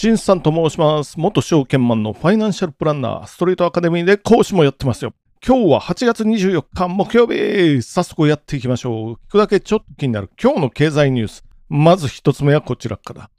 [0.00, 1.20] 新さんと申します。
[1.20, 5.12] 元証券マンのファイナンシャルプランナー、ストリートアカデミーで講師もやってますよ。
[5.46, 9.12] 今日は8月24日木曜日早速やっていきましょう。
[9.28, 11.44] 聞くだけちょっと気になる今日の経済ニュース。
[11.68, 13.30] まず一つ目はこちらから。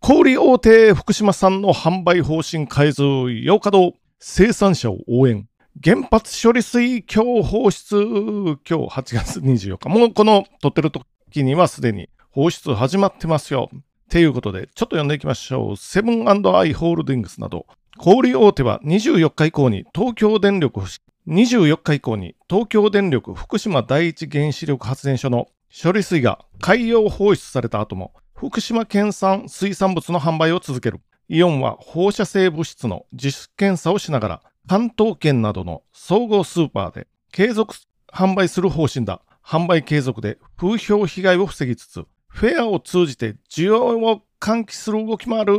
[0.00, 5.46] 小売大手福島産の販売方針改造8日堂生産者を応援。
[5.84, 9.90] 原発処理水今日放出今日8月24日。
[9.90, 13.68] もうこの撮ってる時にはすでに放出始まってますよ。
[14.06, 15.76] っていうことで、ちょっと読んでいきましょう。
[15.76, 16.34] セブンア
[16.64, 17.66] イ・ホールディングスなど、
[17.98, 20.80] 小売大手は24日以降に東京電力、
[21.26, 25.48] 24日以降に東京電力福島第一原子力発電所の
[25.82, 31.00] 処理水が海洋放出された後も、福島県産水産物の販売を続ける。
[31.28, 37.74] イオンは放射性物質の自主検査をしながら、関東圏などの総合スーパーで継続
[38.12, 39.20] 販売する方針だ。
[39.44, 42.04] 販売継続で風評被害を防ぎつつ、
[42.36, 45.56] フェアを通じて需要を喚起する動きもある。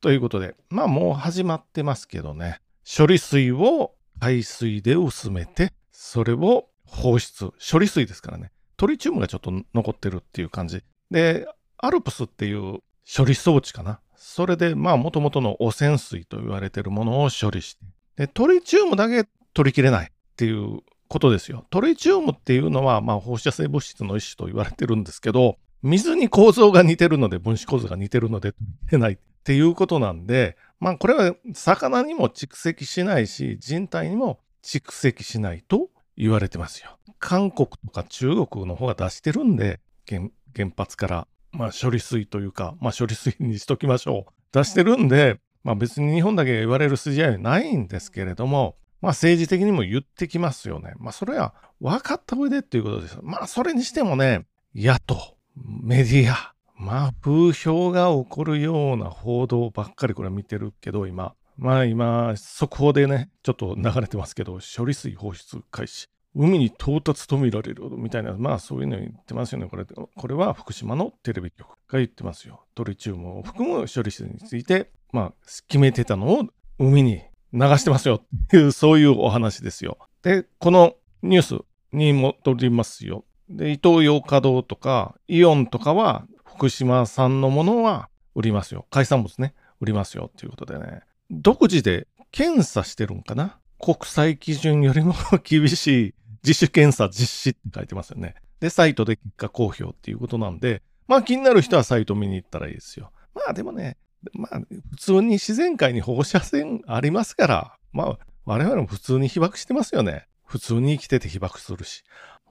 [0.00, 2.60] ということで、まあもう始まってますけどね。
[2.84, 7.52] 処理水を海水で薄めて、それを放出。
[7.70, 8.50] 処理水ですからね。
[8.76, 10.82] トリチウムがちょっと残ってるっていう感じ。
[11.12, 11.46] で、
[11.78, 12.80] アルプスっていう
[13.16, 14.00] 処理装置かな。
[14.16, 17.84] それで、まあ元々の汚染水と言われてるものを処理して。
[18.16, 21.64] で、トリチウムだけ取りきれないっていうことですよ。
[21.70, 36.98] トリチウムっていうのは、まあ放射性物質の一種と言われてるんですけど、水に構造が似てるので、分子構造が似てるので、取れないっていうことなんで、まあこれは魚にも蓄積しないし、人体にも蓄積しないと言われてますよ。
[37.20, 44.32] 韓国とか中国の方が出してるんで、原原発から、まあ処理水というか、まあ処理水にしときましょう。
[44.52, 50.94] 出してるんで、まあ別に日本だけ言われる筋合いはないんですけれども、まあ政治的にも言ってきますよね。
[50.98, 53.18] まあそれは分かった上でっていうことです。
[53.22, 56.54] まあそれにしてもね、野党、メディア。
[56.78, 61.34] まあ、風評が起こるような報道ばっかりこれ見てるけど、今。
[61.56, 66.08] まあ今、速報でね、ちょっと流れてますけど、処理水放出開始。
[66.34, 69.68] 海に到達と見られるみたいな、まあそういうの言ってますよね。
[69.68, 72.66] これこれは福島のテレビ局が言ってますよ。
[72.74, 75.32] トリチウムを含む処理水について、まあ
[75.66, 76.42] 決めてたのを
[76.78, 77.22] 海に
[77.54, 79.96] 流してますよっていう、そういうお話ですよ。
[80.22, 80.92] で、この
[81.22, 83.24] ニュースに戻りますよ。
[83.48, 88.86] で、伊東洋華堂とか、イオンとかは、福島産のものは売りますよ。
[88.90, 91.02] 海産物ね、売りますよっていうことでね。
[91.30, 93.58] 独自で検査してるんかな？
[93.78, 95.14] 国際基準よりも
[95.44, 98.36] 厳しい自主検査実施って書いてますよね。
[98.58, 103.12] で、サイトで結果公表っていうことなんで、まあ気になる人はサイト見に行ったらいいですよ。
[103.34, 103.98] まあでもね、
[104.32, 104.60] まあ
[104.92, 110.26] 普通に自然界に放射線ありますから、まあ我々も普通に被爆してますよね。
[110.46, 112.02] 普通に生きてて被爆するし。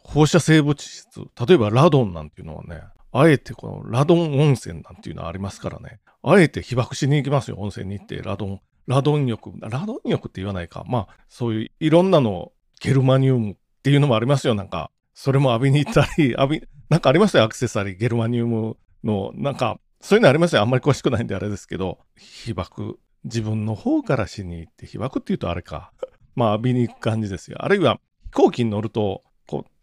[0.05, 25.91] 放射性物質、例えばラドンなんていうのはね、あえてこのラドン温泉なんていうのはありますからね、あえて被爆しに行きますよ、温泉に行って、ラドン、ラドン浴、ラドン浴って言わないか、まあ、そういういろんなの、ゲルマニウムっていうのもありますよ、なんか、それも浴びに行ったり、 浴び、なんかありますよ、アクセサリー、ゲルマニウムの、なんか、そういうのありますよ、あんまり詳しくないんであれですけど、被爆、自分の方からしに行って、被爆っていうとあれか、
[26.35, 27.57] まあ浴びに行く感じですよ。
[27.63, 29.23] あるいは飛行機に乗ると、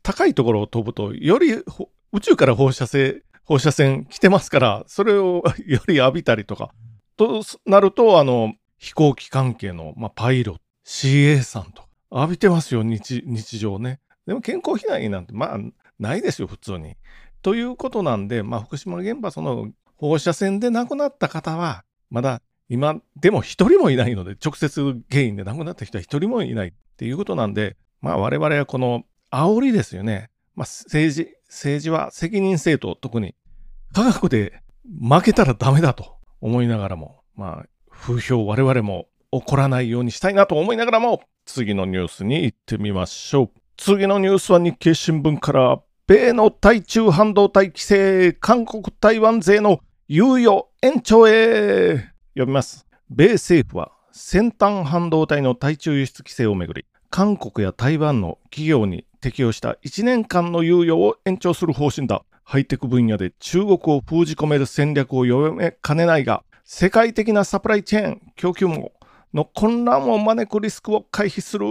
[0.03, 1.53] 高いところを飛ぶと、より
[2.13, 6.75] 宇宙から放射性、放射線来てますから、それを より浴びたりとか、
[7.17, 14.01] となると、あの、飛行機関係の、まあ、パイロット、CA さんとか、浴びてますよ、日、日常ね。
[14.27, 15.59] でも健康被害なんて、まあ、
[15.99, 16.97] ないですよ、普通に。
[17.43, 24.81] ということなんで、まあ、福島原発の放射線で亡くなった方は、まだ今、でも一人もいないので、直接
[25.11, 30.31] 原因で亡くなった人は一人もいないっていうことなんで、まあ、我々はこの煽りですよね。
[30.55, 33.35] まあ、政治、政治は責任政党、特に
[33.93, 34.63] 科学で
[35.01, 43.51] 負けたらダメだと思いながらも、まあ、風評我々も起こらないようにしたいなと思いながらも、次のニュースに行ってみましょう。
[43.77, 49.81] 次のニュースは日経新聞から、米の対中半導体規制、韓国台湾税の
[50.11, 51.97] 猶予延長へ
[52.35, 52.87] 読みます。
[53.09, 62.25] 米政府は先端半導体の対中輸出規制をめぐり、韓国や台湾の企業に適用した1年間の猶予を延長する方針だ。
[62.43, 68.93] ハイテク分野で中国を封じ込める戦略を読めかねないが、世界的なサプライチェーン、供給網
[69.35, 71.67] の混乱を招くリスクを回避する。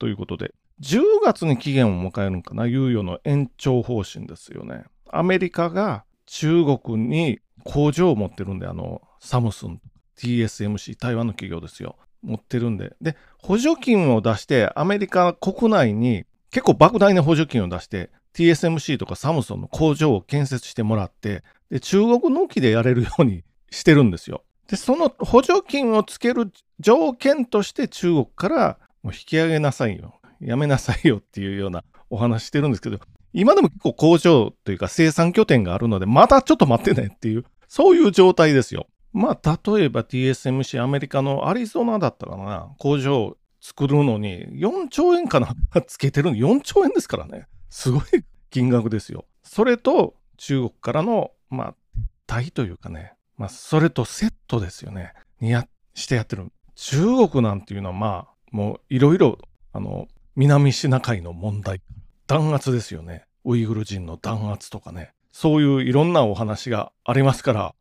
[0.00, 4.86] ということで、10月に期限を迎えるのかな、猶予の延長方針ですよね。
[5.08, 9.80] アメリカが中国に工場を持ってるんで、あの、サムスン、
[10.16, 11.94] TSMC、台湾の企業ですよ。
[12.22, 12.94] 持ってるんで。
[13.00, 24.44] で、補助金を出して、アメリカ国内に結構莫大な補助金を出して、TSMC とかサムソンの工場を建設してもらって、で、中国の木でやれるように してるんですよ。
[24.68, 30.20] で、その補助金をつける条件として中国からもう引き上げなさいよ。
[30.40, 32.98] やめなさいよっていうような お話してるんですけど、
[33.32, 38.86] 今でも結構工場というか生産拠点があるので、またちょっと待ってねっていう、そういう状態ですよ。
[39.18, 45.56] まあ、例えば TSMC アメリカのアリゾナだったかな、工場作るのに4兆円かな
[45.88, 47.48] つけてるの4兆円ですからね。
[47.68, 48.02] すごい
[48.50, 49.24] 金額ですよ。
[49.42, 51.74] それと中国からの、まあ、
[52.28, 55.14] 撤退というかね、まあ、それとセットですよね。
[55.40, 56.46] にや、してやってる。
[56.76, 59.38] 中国なんていうのはまあ、もういろいろ、
[59.72, 60.06] あの、
[60.36, 61.82] 南シナ海の問題、
[62.28, 63.24] 弾圧ですよね。
[63.44, 65.10] ウイグル人の弾圧とかね。
[65.32, 67.74] そういういろんなお話がありますから、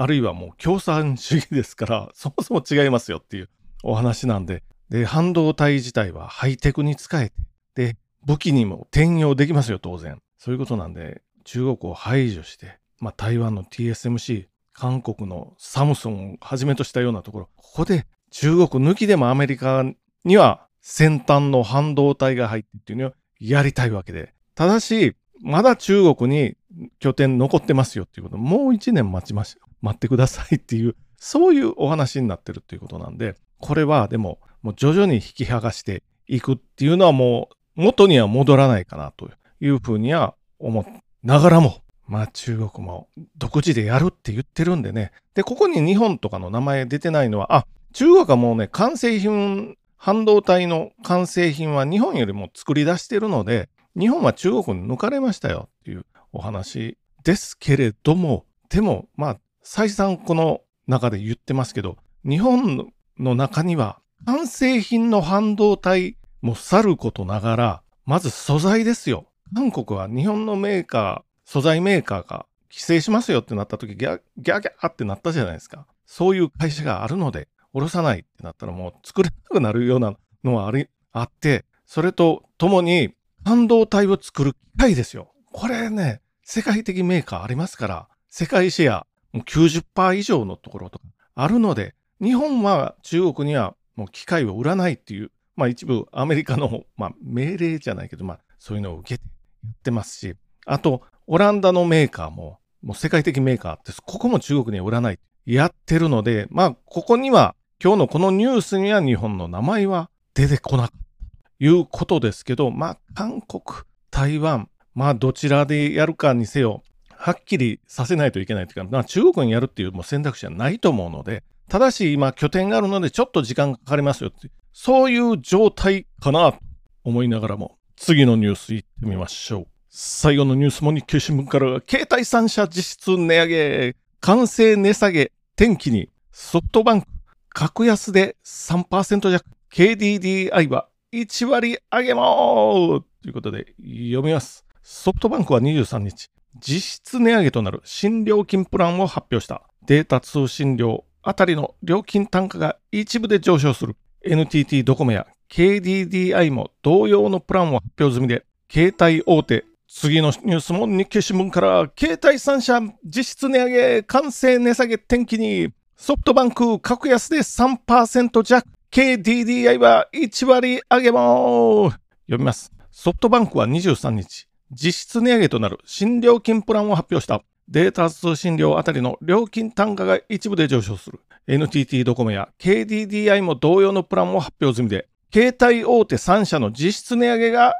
[0.00, 3.50] あるいはもう共産主義ですから、 そもそも違いますよっていう
[3.82, 7.34] お話なんで、で、半導体自体はハイテクに使えて、
[7.74, 10.22] で、武器にも転用できますよ、当然。
[10.38, 19.84] そういうことなんで、中国を排除して、まあ、台湾の TSMC、韓国のサムソンをはじめとしたようなところ、ここで中国抜きでもアメリカ
[20.24, 24.32] には先端の半導体が入ってっていうのをやりたいわけで。
[24.54, 26.56] ただし、まだ中国に
[27.00, 39.30] 拠点残ってますよっていうこと、もう一年待ちまし、待ってくださいっていう、そういうお話になってるっていうことなんで、これはでも、もう徐々に引き剥がしていくっていうのはもう元には戻らないかなと
[39.60, 40.86] いうふうには思い
[41.26, 45.12] ながらも、まあ中国も独自でやるって言ってるんでね。
[45.34, 53.68] で、ここに日本とかの名前出てないのは、あ、中国はもうね、完成品、半導体の完成品は日本よりも作り出してるので、
[53.98, 59.38] 日本は中国に抜かれましたよっていうお話ですけれども、でも、まあ、
[59.72, 61.96] 再三この中で言ってますけど、
[62.28, 62.90] 日本
[63.20, 69.28] の中には完成品の半導体もさることながら、まず素材ですよ。
[69.54, 75.86] 韓国は日本のメーカー、素材メーカーが規制しますよってなった時、ギャギャギャってなったじゃないですか。
[76.04, 83.14] そういう会社があるので、下ろさないってなったらもう作れなくなるようなのはありあって、それとともに
[83.44, 85.30] 半導体を作る機械ですよ。
[85.52, 91.04] これね、世界的メーカーありますから、世界シェアもう90%以上のところとか
[91.34, 99.24] あるので、日本は中国にはもう機械を売らないっていう、まあ一部アメリカの、まあ、命令じゃないけど、まあそういうのを受けて
[99.64, 100.36] やってますし、
[100.66, 104.02] あと、オランダのメーカーも、もう世界的メーカーです。
[104.02, 105.18] ここも中国には売らない。
[105.46, 113.62] やってるので、まあ、ここには、今日のこのニュースには日本の名前は出てこなかったということですけど、まあ、韓国、
[114.10, 116.82] 台湾、まあ、どちらでやるかにせよ、
[117.22, 126.58] はっきりさせないといけないというか、まあ、中国にやるっていうもう選択肢はないと思うので、ただし今拠点があるのでちょっと時間がかかりますよって、そういう状態かなと
[127.04, 129.66] 思いながらも、次のニュースいってみましょう。
[129.90, 137.08] 最後のニュースも日経新聞から携帯3社実質値上げ、完成値下げ、天気にソフトバンク、
[137.50, 144.64] 格安で3%弱、KDDI は1割上げもということで読みます。
[144.82, 149.62] ソフトバンクは23日、実質値上げとなる新料金プランを発表した。
[149.86, 153.96] データ通信料あたりの料金単価が一部で上昇する。
[154.22, 171.90] NTT ドコモや KDDI も同様のプランを発表済みで、携帯大手次のニュースも日経新聞から、携帯3社実質値上げ、完成値下げ転機に、ソフトバンク格安で3%弱、KDDI は1割上げも
[172.26, 172.72] 読みます。
[172.92, 177.42] ソフトバンクは23日、実質値上げとなる新料金プランを発表した。
[177.68, 181.20] データ通信料あたりの料金単価が一部で上昇する。
[181.46, 187.74] NTT ドコモや KDDI も同様のプランを発表済みで、携帯大手3社の実質値上げが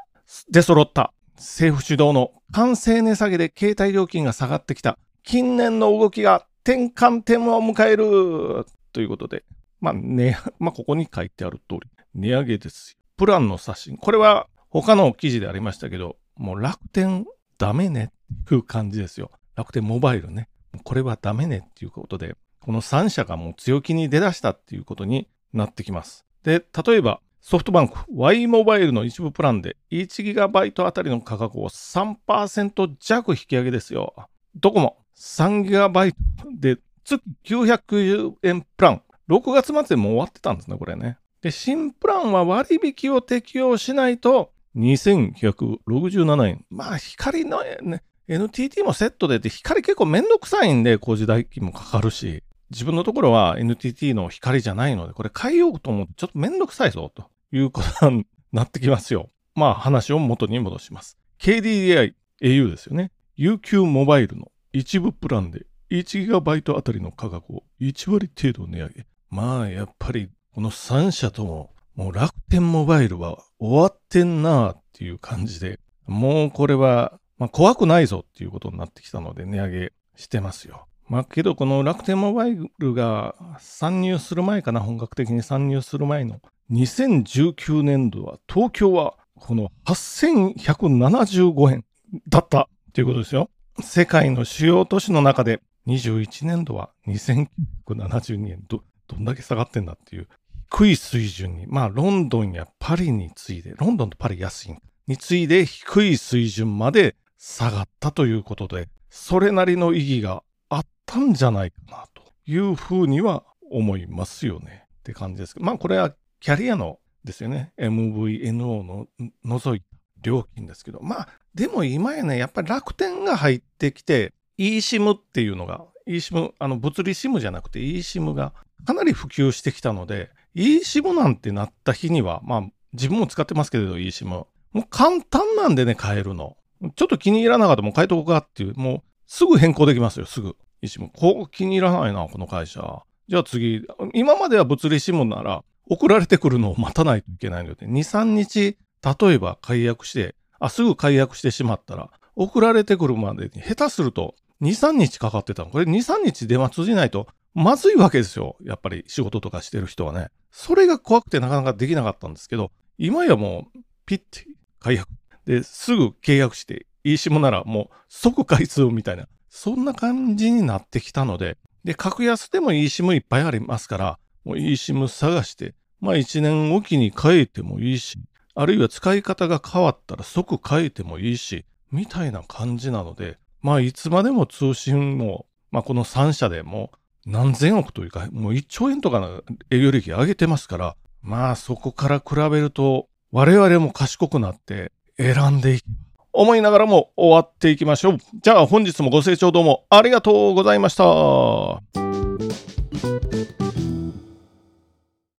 [0.49, 1.13] 出揃った。
[1.35, 9.43] 政府主導の完成値下げで携帯料金が下がってきた近年の動きが転換点を迎えるということで、
[9.79, 11.79] まあね、まあここに書いてある通り、
[12.13, 13.97] 値上げですプランの刷新。
[13.97, 17.25] これは他の記事でありましたけど、もう楽天
[17.59, 19.29] ダメねっていう感じですよ。
[19.55, 20.49] 楽天モバイルね。
[20.83, 26.25] これはダメねっていうことで、この3社がもう強気に出だしたっていうことになってきます。
[26.43, 34.15] で、例えばソフトバンク Y モバイルの一部プランで 1GB あたりの価格を3%弱引き上げですよ。
[34.55, 36.15] ドコモ 3GB
[36.57, 39.03] で月990円プラン。
[39.29, 41.19] 6月末でもう終わってたんですね、これね。
[41.41, 46.65] で、新プランは割引を適用しないと2167円。
[46.69, 52.43] まあ、光のね、NTT もセットでって、光結構めんどくさいんで、工事代金もかかるし。
[52.71, 59.29] 自分のところは NTT の光じゃないので、これ変えようと思ってちょっとめんどくさいぞ、ということになってきますよ。
[59.55, 61.17] まあ話を元に戻します。
[61.39, 63.11] KDDI、au ですよね。
[63.37, 69.05] UQ モバイルの一部プランで 1GB あたりの価格を1割程度値上げ。
[69.29, 80.87] まあ、やっぱり、この3社とも、もう楽天モバイルは終わってんなーっていう感じで、もうこれは、まあ、怖くないぞっていうことになってきたので値上げしてますよ。
[81.07, 86.39] まあけどこの楽天モバイルが参入する前かな、本格的に参入する前の
[86.71, 91.85] 2019年度は東京はこの8175円
[92.29, 93.49] だったということですよ。
[93.81, 100.27] 世界の主要都市の中で21年度は2972円ど、どんだけ下がってんだっていう
[100.71, 104.75] 低い水準に、まあロンドンやパリに次いで、ロンドンとパリ安い
[105.07, 114.85] に次いで低い水準まで下がったということで、それなりの意義があったんじゃないかなというふうには思いますよね。
[114.99, 119.07] って感じですけど、まあこれはキャリアのですよね、MVNO の
[119.43, 119.85] 除いた
[120.23, 128.53] 料金ですけど、まあでも今やね、やっぱり楽天が入ってきて、eSIM っていうのが、eSIM、あの物理 SIM じゃなくて eSIM が
[128.85, 136.57] かなり普及してきたので、eSIM なんてなった日には、まあ自分も使ってますけれど eSIM、もう簡単なんでね、変えるの。
[136.95, 140.55] ちょっと気に入らなかったらもう変えとこうかっていう、もうすぐ変更できますよ、すぐ。
[140.81, 143.03] 石も、ここ気に入らないな、この会社。
[143.27, 155.69] じゃあ次、今までは物理指紋なら、送られてくるのを待たないといけないので、2、3日、例えば解約して、あ、すぐ解約してしまったら、送られてくるまでに下手すると2、3日かかってたの。
[155.69, 158.55] これ2、3日電話通じないとまずいわけですよ。
[158.63, 160.29] やっぱり仕事とかしてる人はね。
[160.51, 164.45] それが怖くてなかなかできなかったんですけど、今やもうピッて
[164.79, 165.09] 解約。
[165.45, 169.27] で、すぐ契約して、いいしもならもう即開通みたいな。
[169.49, 178.19] そんな感じになってきたので、で、格安でも eSIM いっぱいありますから、もう eSIM 探して、まあ1年おきに変えてもいいし、
[178.55, 186.91] あるいは使い方が変わったら即変えてもいいし、みたいな感じなので、まあいつまでも通信も、まあこの3社でも
[187.25, 195.85] 何千億というか、もう1兆円とかの営業利益上げてますから、まあそこから比べると我々も賢くなって選んでいき
[196.33, 198.17] 思いながらも終わっていきましょう。
[198.41, 202.10] じゃあ本日もご清聴どうもありがとうございました。